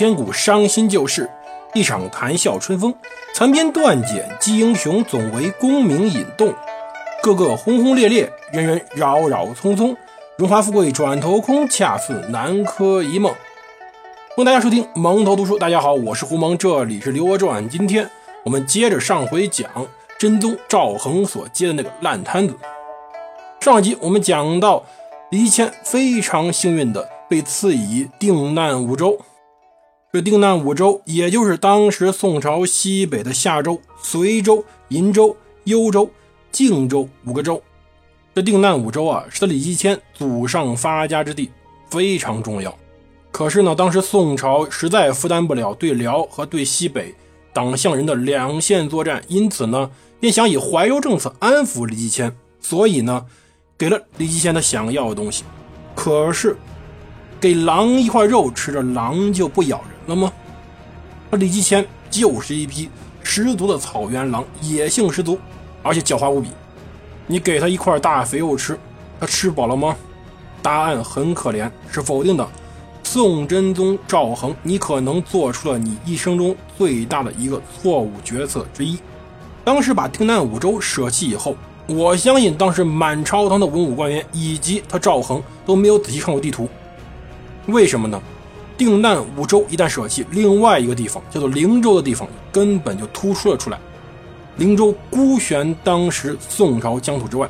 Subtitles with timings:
[0.00, 1.28] 千古伤心旧事，
[1.74, 2.94] 一场谈笑春风。
[3.34, 6.54] 残篇断简记英雄，总为功名引动。
[7.22, 9.94] 个个轰轰烈烈，人人扰扰匆匆。
[10.38, 13.30] 荣华富贵转头空，恰似南柯一梦。
[14.34, 15.58] 欢迎大家收听蒙头读书。
[15.58, 17.62] 大家好，我是胡蒙，这里是《刘娥传》。
[17.68, 18.08] 今天
[18.42, 19.68] 我们接着上回讲
[20.18, 22.56] 真宗赵恒所接的那个烂摊子。
[23.60, 24.82] 上集我们讲到
[25.28, 29.20] 李谦非常幸运的被赐以定难五州。
[30.12, 36.10] 这定难五州，也就是当时宋朝西北的夏州、随州、银州、幽州、
[36.50, 37.62] 靖州五个州。
[38.34, 41.50] 这定难五州啊，是他李继迁祖上发家之地，
[41.88, 42.76] 非常重要。
[43.30, 47.14] 可是呢，当时宋朝实在负担不了对辽和对西北
[47.52, 53.26] 党项人的两线作战，因此呢，便想以怀柔政策安抚李继迁，所以呢。
[53.78, 55.42] 给了李继迁他想要的东西，
[55.94, 56.54] 可是
[57.40, 60.32] 给狼一块肉吃着，狼就不咬人了吗？
[61.30, 62.88] 那李继迁就是一匹
[63.22, 65.38] 十足的草原狼，野性十足，
[65.82, 66.48] 而且狡猾无比。
[67.26, 68.78] 你给他一块大肥肉吃，
[69.18, 69.96] 他吃饱了吗？
[70.62, 72.48] 答案很可怜，是否定的。
[73.02, 78.98] 宋真宗赵恒，你可能做出了你一生中最大的一个错误决策之一。
[79.64, 81.56] 当时把定南五州舍弃以后。
[81.86, 86.68] 我相信当时满朝堂的文武官员以及他赵恒都没有仔细看过地图，
[87.66, 88.22] 为什么呢？
[88.80, 93.78] 定难五州一旦舍弃，另外一个地方叫做灵州的地方根本就突出了出来。
[94.56, 97.46] 灵州孤悬当时宋朝疆土之外，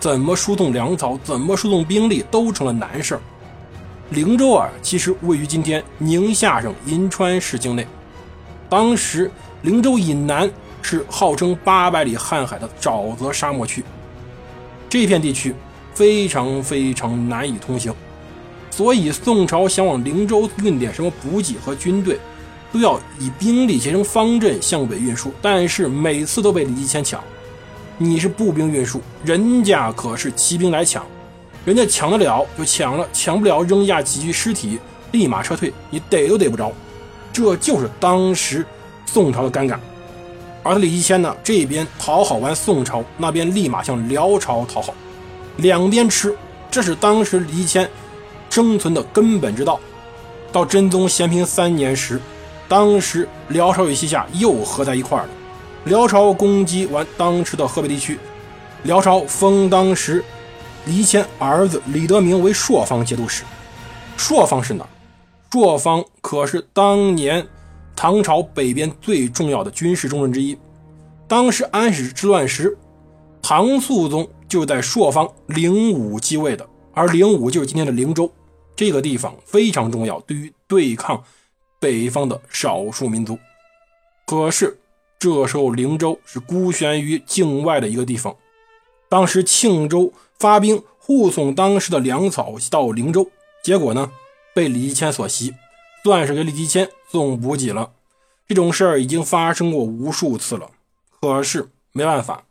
[0.00, 3.20] 怎么输送粮草，怎么输送兵力都成了难事儿。
[4.08, 7.86] 灵州啊，其实位于今天宁夏省银川市境内，
[8.70, 10.50] 当时灵州以南。
[10.82, 13.84] 是号称八百里瀚海的沼泽沙漠区，
[14.88, 15.54] 这片地区
[15.92, 17.94] 非常非常难以通行，
[18.70, 22.18] 所以宋朝想往灵州运点什么补给和军队，
[22.72, 27.22] 都要以兵力结成方阵向北运输，但是每次都被李继迁抢。
[27.98, 31.04] 你是步兵运输，人家可是骑兵来抢，
[31.64, 34.78] 人家抢得了就抢了，抢不了扔下几具尸体
[35.12, 36.72] 立马撤退，你逮都逮不着，
[37.32, 38.64] 这就是当时
[39.04, 39.76] 宋朝的尴尬。
[40.62, 44.94] 而李继迁呢，这边讨好完宋朝，那边立马向辽朝讨好，
[45.56, 46.34] 两边吃，
[46.70, 47.90] 这是当时李继迁
[48.50, 49.80] 生存的根本之道。
[50.52, 52.20] 到真宗咸平三年时，
[52.68, 55.28] 当时辽朝与西夏又合在一块了。
[55.84, 58.18] 辽朝攻击完当时的河北地区，
[58.82, 60.22] 辽朝封当时
[60.84, 63.44] 李谦儿子李德明为朔方节度使。
[64.18, 64.86] 朔方是哪？
[65.50, 67.46] 朔方可是当年。
[67.96, 70.56] 唐朝北边最重要的军事重镇之一，
[71.28, 72.74] 当时安史之乱时，
[73.42, 78.32] 唐肃宗就在朔方灵武继位的，而灵武就是今天的灵州，
[78.80, 81.22] 这个地方非常重要，对于对抗
[81.78, 83.38] 北方的少数民族。
[84.24, 84.80] 可是
[85.18, 88.34] 这时候灵州是孤悬于境外的一个地方，
[89.10, 93.30] 当时庆州发兵护送当时的粮草到灵州，
[93.62, 94.10] 结果呢
[94.54, 95.52] 被李继迁所袭。
[96.02, 97.92] 算是给李继迁送补给了，
[98.48, 100.70] 这种事儿已经发生过无数次了。
[101.20, 102.44] 可是没办法，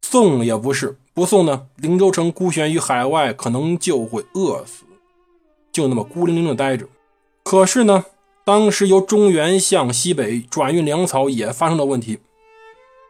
[0.00, 4.82] 送也不是，不送呢，灵州城孤悬于海外，可能就会饿死，
[5.72, 6.86] 就那么孤零零的待着。
[7.42, 8.04] 可是呢，
[8.44, 12.18] 当时由中原向西北转运粮草也发生了问题，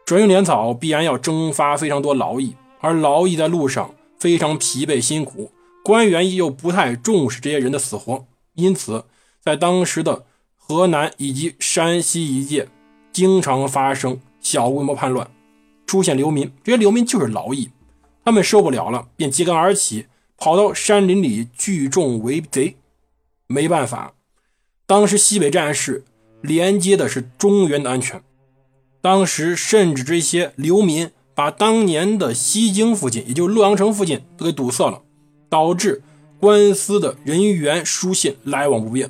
[0.05, 5.51] 转运粮草必然要征发非常多劳役，而劳役在路上非常疲惫辛苦，
[5.83, 8.25] 官员又不太重视这些人的死活，
[8.55, 9.03] 因此。
[9.45, 10.23] 在当时的
[10.55, 12.69] 河南以及山西一界，
[13.11, 15.29] 经常发生小规模叛乱，
[15.85, 16.49] 出现流民。
[16.63, 17.69] 这些流民就是劳役，
[18.23, 20.05] 他们受不了了，便揭竿而起，
[20.43, 22.75] 跑到山林里聚众为贼。
[23.47, 24.13] 没办法，
[24.85, 26.03] 当时西北战事
[26.41, 28.21] 连接的是中原的安全，
[28.99, 35.01] 当时甚至这些流民把当年的西京附近，也就是洛阳城附近都给堵塞了，
[35.47, 36.01] 导致
[36.41, 39.09] 官司的人员书信来往不便。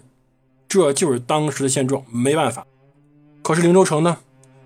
[0.67, 2.67] 这就是当时的现状，没办法。
[3.41, 4.19] 可是灵州城呢？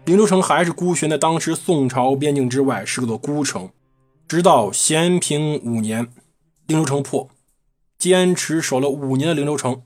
[0.03, 3.69] 灵州城还是孤悬在当时宋朝边境之外，是个座孤城。
[4.27, 6.05] 直到咸平五年，
[6.67, 7.29] 灵州城破，
[7.97, 9.81] 坚持守了五年的灵州城，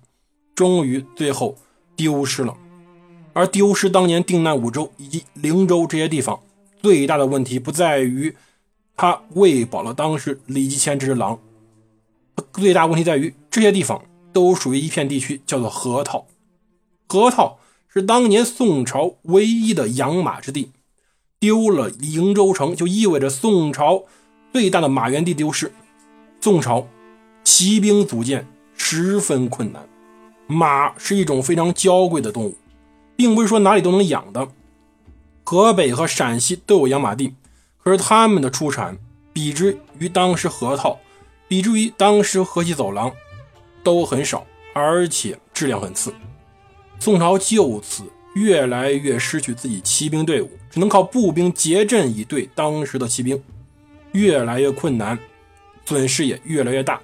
[0.53, 1.55] 终于最后
[1.95, 2.57] 丢失了。
[3.33, 6.41] 而丢失当年定南五州以及灵州这些地方，
[6.81, 8.35] 最大的问题不在于
[8.97, 11.39] 他喂饱了当时李继迁这只狼，
[12.53, 14.03] 最大问题在于这些地方。
[14.33, 16.25] 都属于一片地区，叫做河套。
[17.09, 20.71] 河套是当年宋朝唯一的养马之地，
[21.37, 24.05] 丢了瀛州城，就意味着宋朝
[24.53, 25.73] 最大的马源地丢失。
[26.43, 26.87] 宋朝
[27.43, 29.87] 骑兵组建十分困难，
[30.47, 32.57] 马是一种非常娇贵的动物，
[33.15, 34.47] 并不是说哪里都能养的。
[35.43, 37.35] 河北和陕西都有养马地，
[37.83, 38.97] 可是他们的出产
[39.31, 40.99] 比之于当时河套，
[41.47, 43.11] 比之于当时河西走廊
[43.83, 46.11] 都很少，而且质量很次。
[46.99, 48.03] 宋朝就此
[48.33, 53.39] 越来越失去自己骑兵队伍，只能靠步兵结阵以对当时的骑兵，
[54.13, 55.19] 越来越困难，
[55.85, 56.99] 损失也越来越大。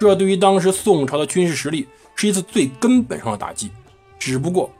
[0.00, 3.70] 这对于当时宋朝的军事实力是一次最根本上的打击。
[4.18, 4.70] 只不过，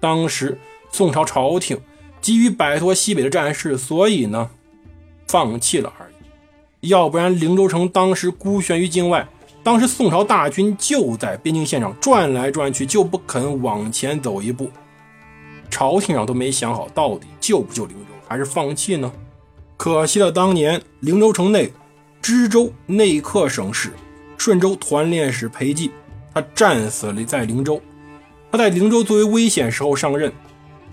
[0.00, 0.58] 当时
[0.90, 1.78] 宋朝朝廷。
[2.20, 4.48] 急于摆脱西北的战事，所以呢，
[5.28, 6.88] 放弃了而已。
[6.88, 9.28] 要不然，灵州城当时孤悬于境外，
[9.62, 14.70] 当时宋朝大军就在边境线上转来转去，就不肯往前走一步。
[15.68, 19.12] 朝廷上都没想好，到底救不救灵州，还是放弃呢？
[19.76, 21.70] 可惜了，当年灵州城内
[22.24, 23.90] 知州内客省使、
[24.38, 25.90] 顺州团练使裴寂，
[26.32, 27.78] 他战死了在灵州。
[28.50, 30.32] 他在灵州最为危险时候上任。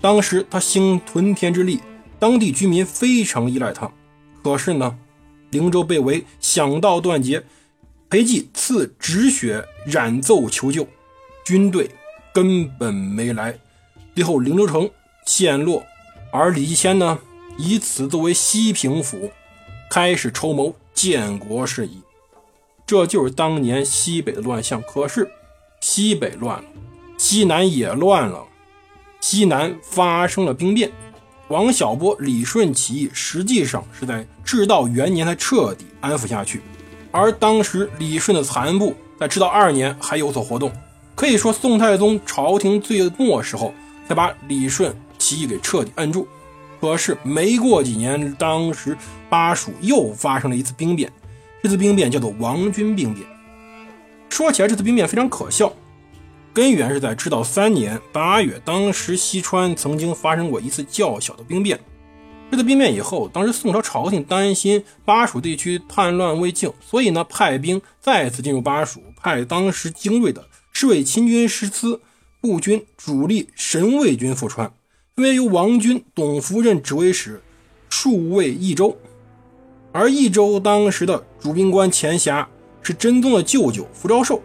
[0.02, 1.80] 当时他兴屯田之力，
[2.18, 3.90] 当地居民非常依赖他。
[4.42, 4.94] 可是呢，
[5.48, 7.42] 灵州被围，想到断绝，
[8.10, 10.86] 裴寂赐止血染奏求救，
[11.46, 11.88] 军队
[12.34, 13.58] 根本没来。
[14.14, 14.90] 最后灵州城
[15.24, 15.82] 陷落，
[16.30, 17.18] 而李继迁呢，
[17.56, 19.32] 以此作为西平府，
[19.90, 22.00] 开始筹谋建国事宜。
[22.86, 24.80] 这就是当年西北的乱象。
[24.82, 25.28] 可是
[25.80, 26.64] 西北乱了，
[27.18, 28.44] 西南也乱了。
[29.20, 30.92] 西南发生了兵变，
[31.48, 36.62] 王小波、李顺起义，实际上是在至道元年才彻底安抚下去。
[37.10, 40.70] 而当时李顺的残部在至道二年还有所活动，
[41.16, 43.74] 可以说宋太宗朝廷最末时候
[44.06, 46.28] 才把李顺起义给彻底摁住。
[46.82, 48.98] 可是没过几年，当时
[49.30, 51.12] 巴蜀又发生了一次兵变，
[51.62, 53.24] 这次兵变叫做王军兵变。
[54.28, 55.72] 说起来，这次兵变非常可笑。
[56.52, 61.78] 根源是在知道三年八月，当时西川曾经发生过一次较小的兵变。
[62.50, 72.00] 这次兵变以后，当时宋朝朝廷担心巴蜀地区叛乱未静，所以呢派兵再次进入巴蜀，派当时精锐的侍卫亲军师司
[72.40, 74.72] 步军主力神卫军赴川，
[75.14, 77.38] 分别由王军、董福任指挥使，
[77.90, 78.96] 数卫益州。
[79.92, 82.48] 而益州当时的主兵官钱霞
[82.80, 84.40] 是真宗的舅舅福昭寿。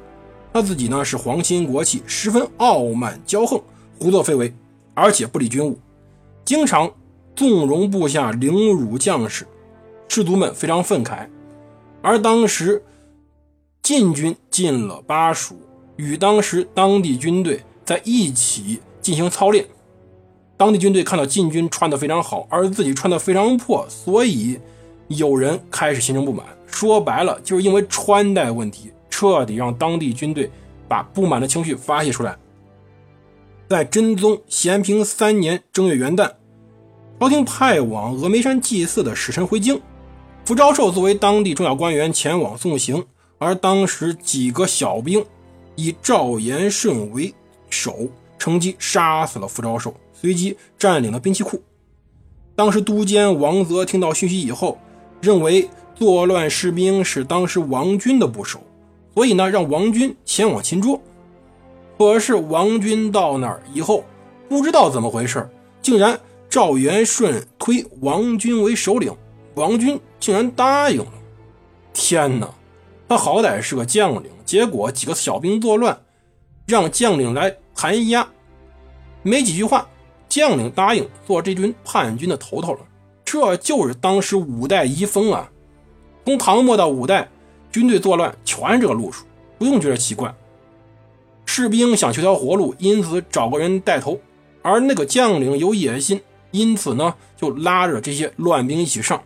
[0.51, 3.61] 他自己呢是皇亲国戚，十分傲慢骄横，
[3.97, 4.53] 胡作非为，
[4.93, 5.79] 而且不理军务，
[6.43, 6.91] 经常
[7.33, 9.47] 纵容部下凌辱将士，
[10.09, 11.29] 士卒们非常愤慨。
[12.01, 12.83] 而当时
[13.81, 15.61] 晋军进了巴蜀，
[15.95, 19.65] 与当时当地军队在一起进行操练。
[20.57, 24.59] 当地军队看到晋军穿得非常好，而自己穿得非常破，所以
[25.07, 26.45] 有人开始心生不满。
[26.65, 28.91] 说白了，就是因为穿戴问题。
[29.09, 30.47] 彻底让当地军队
[30.87, 32.37] 把不满的情绪发泄出来。
[33.67, 36.29] 在真宗咸平三年正月元旦，
[37.19, 39.81] 朝廷派往峨眉山祭祀的使臣回京，
[40.45, 43.03] 福昭寿作为当地重要官员前往送行，
[43.39, 45.25] 而当时几个小兵
[45.75, 47.33] 以赵延顺为
[47.71, 48.07] 首，
[48.37, 51.61] 乘机杀死了福昭寿，随即占领了兵器库。
[52.55, 54.79] 当时都监王泽听到讯息以后，
[55.21, 58.59] 认为作乱士兵是当时王军的部首。
[59.13, 61.01] 所以呢，让王军前往擒捉。
[61.97, 64.03] 可是王军到那儿以后，
[64.47, 65.49] 不知道怎么回事，
[65.81, 69.11] 竟然赵元顺推王军为首领，
[69.55, 71.11] 王军竟然答应了。
[71.93, 72.47] 天哪，
[73.09, 75.99] 他好歹是个将领，结果几个小兵作乱，
[76.67, 78.27] 让将领来弹压，
[79.23, 79.89] 没几句话，
[80.37, 82.79] 将领答应做这军叛军的头头了。
[83.25, 85.49] 这就是当时五代遗风啊，
[86.23, 87.27] 从唐末到五代。
[87.69, 89.25] 军队作乱全是这个路数，
[89.59, 90.33] 不用觉得奇怪。
[91.45, 94.17] 士兵想求条活路，因此找个人带头；
[94.63, 99.21] 而那个将领有野心，因此呢就拉着这些乱兵一起上。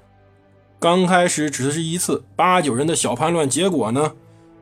[0.80, 4.12] 刚开始只是一次八九人的小叛乱，结果呢，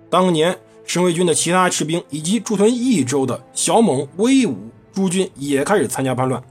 [0.10, 6.41] 当年神卫军的其他士兵以及驻屯益州的小猛、威武诸军也开始参加叛乱。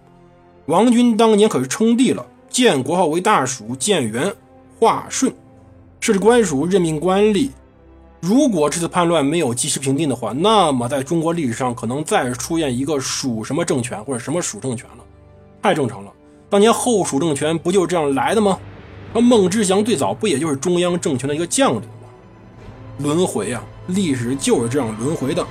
[0.67, 4.33] 王军当年可是称帝了，建国号为大蜀，建元
[4.79, 5.33] 化顺。
[6.01, 7.51] 设置官署，任命官吏。
[8.21, 15.05] 如果这次叛乱没有及时平定的话，那么在中国历史上可能再出现一个蜀什么政权或者什么蜀政权了，
[15.63, 16.13] 太正常了。
[16.51, 18.59] 当年后蜀政权不就是这样来的吗？
[19.13, 22.09] 那孟知祥最早不也就是中央政权的一个将领吗？
[22.99, 25.47] 轮回啊，历史就是这样轮回的。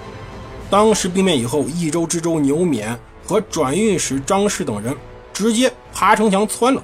[0.69, 2.93] 当时兵变以后，益州知州牛勉
[3.25, 4.93] 和转运使张氏等人
[5.31, 6.83] 直接爬城墙窜了，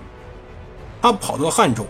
[1.01, 1.85] 他跑到汉州。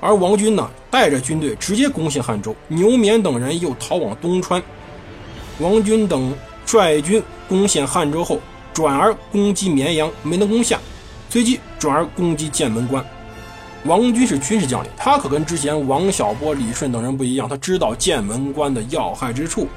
[0.00, 4.62] 而王军呢，带着军队直接攻陷汉州，牛勉等人又逃往东川。
[5.58, 6.32] 王军等
[6.64, 8.38] 率军攻陷汉州后，
[8.72, 10.78] 转而攻击绵阳，没能攻下，
[11.28, 13.04] 随即转而攻击剑门关。
[13.84, 19.68] 王军是军事将领，他可跟之前王小波、李顺等人不一样，他知道剑门关的要害之处。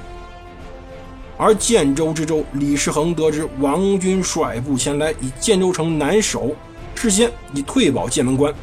[1.41, 6.53] 而建州知州李世恒得知王军率部前来，以建州城难守，
[6.93, 8.53] 事先已退保剑门关，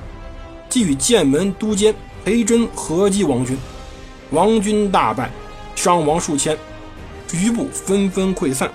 [0.68, 3.56] 即与剑门都监裴真合击王军，
[4.28, 5.30] 王军大败，
[5.74, 6.54] 伤亡数千，
[7.32, 8.70] 余部纷纷溃散。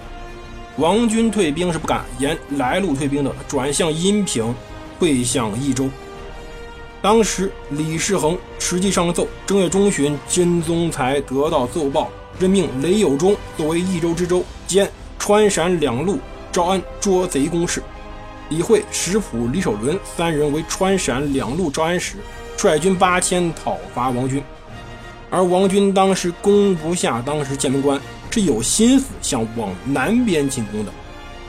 [0.78, 4.52] 王军退兵是不敢沿来路退兵的，转向阴平，
[4.98, 5.88] 退向益州。
[7.04, 16.20] 当时李世恒实际上奏，正月中旬，真宗才得到奏报，任命雷有忠作为益州知州兼川陕两路
[16.52, 17.82] 招安捉贼公事，
[18.50, 22.18] 李会、石普、李守伦三人为川陕两路招安使，
[22.58, 24.44] 率军八千讨伐王军。
[25.30, 30.92] 而王军当时攻不下当时剑门关，是有心思想往南边进攻的，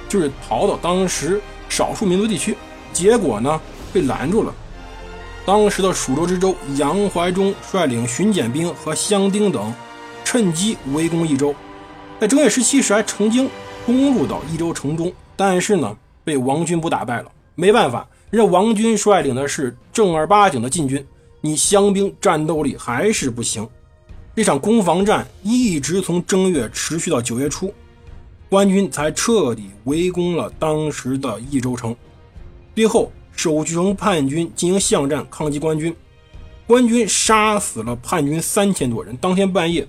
[0.09, 2.57] 就是逃到当时少数民族地区，
[2.93, 3.61] 结果呢
[3.93, 4.55] 被拦住了。
[5.45, 9.75] 当时的蜀州知州杨怀忠率领巡检兵和乡丁等，
[10.33, 11.55] 趁机围攻益州，
[12.19, 13.51] 在正月十七时还曾经
[13.85, 17.31] 攻入到益州城中，但是呢，被王军部打败了。
[17.55, 21.07] 没办法，人家王军率领的是正儿八经的禁军，
[21.43, 23.69] 你乡兵战斗力还是不行。
[24.35, 27.71] 这场攻防战一直从正月持续到九月初，
[28.49, 31.95] 官军才彻底围攻了当时的益州城，
[32.75, 33.13] 最后。
[33.35, 35.95] 守据城叛军进行巷战抗击官军，
[36.67, 39.17] 官军杀死了叛军三千多人。
[39.17, 39.89] 当天半夜，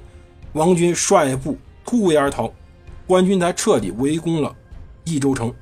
[0.53, 2.51] 王军率部突围而逃，
[3.05, 4.55] 官军才彻底围攻了
[5.03, 5.53] 益州城。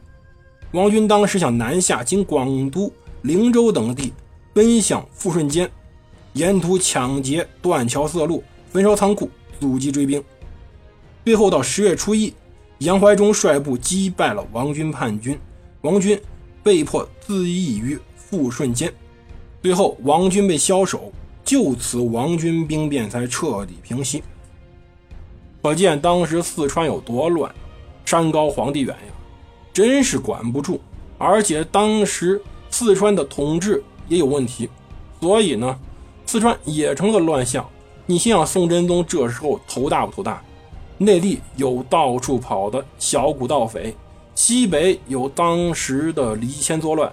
[0.72, 2.92] 王军当时想南下，经广都、
[3.24, 4.14] 灵州等地，
[4.54, 5.70] 奔向富顺间，
[6.34, 9.30] 沿途抢劫、断桥塞路、焚烧仓库，
[9.60, 10.24] 阻击追兵。
[11.26, 12.34] 最后到十月初一，
[12.80, 15.38] 杨怀忠率部击败了王军叛军，
[15.82, 16.20] 王军。
[16.64, 18.94] 被迫自缢于富顺间，
[19.64, 21.12] 最后王军被枭首，
[21.44, 24.22] 就此王军兵变才彻底平息。
[25.62, 27.54] 可见当时四川有多乱，
[28.04, 29.14] 山高皇帝远呀，
[29.72, 30.82] 真是管不住。
[31.18, 32.42] 而且当时
[32.72, 34.68] 四川的统治也有问题，
[35.20, 35.80] 所以呢，
[36.26, 37.64] 四川也成了乱象。
[38.08, 40.42] 你心想，宋真宗这时候头大不头大？
[40.98, 43.96] 内地有到处跑的小股盗匪。
[44.34, 47.12] 西北有当时的李谦作乱，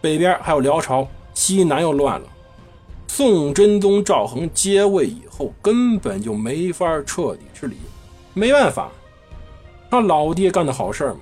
[0.00, 2.26] 北边还有辽朝，西南又乱了。
[3.08, 7.76] 宋真宗赵恒接位以后，根本就没法彻底治理，
[8.32, 8.90] 没办法，
[9.90, 11.20] 他老爹干的好事嘛，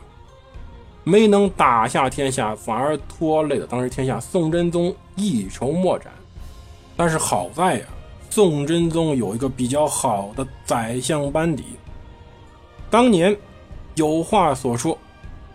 [1.04, 4.20] 没能打下天下，反而拖累了当时天下。
[4.20, 6.12] 宋真宗一筹莫展。
[6.96, 7.86] 但是好在呀，
[8.28, 11.64] 宋真宗有一个比较好的宰相班底。
[12.90, 13.34] 当年
[13.94, 14.98] 有话所说。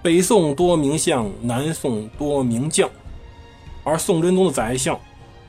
[0.04, 2.90] 北宋多名相，南宋多名将，
[3.84, 5.00] 而宋真宗的宰相，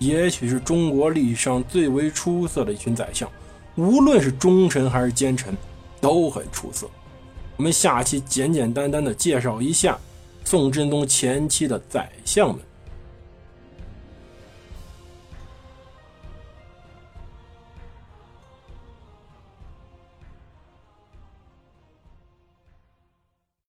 [0.04, 3.30] 也许是中国历史上最为出色的一群宰相，
[3.76, 5.56] 无论是忠臣还是奸臣，
[6.00, 6.88] 都很出色。
[7.56, 9.96] 我们下期简简单单的介绍一下
[10.44, 12.58] 宋真宗前期的宰相们。